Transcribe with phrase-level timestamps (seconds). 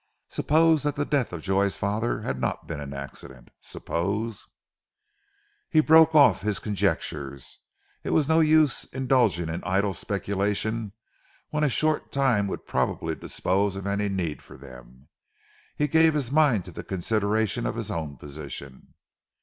[0.29, 4.47] Suppose that the death of Joy's father had not been an accident, suppose
[5.69, 7.59] He broke off his conjectures.
[8.03, 10.93] It was no use indulging in idle speculations
[11.51, 15.07] when a short time would probably dispose of any need for them.
[15.75, 18.95] He gave his mind to the consideration of his own position.